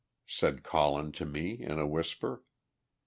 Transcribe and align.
said 0.25 0.63
Colin 0.63 1.11
to 1.11 1.27
me 1.27 1.51
in 1.61 1.77
a 1.77 1.85
whisper. 1.85 2.43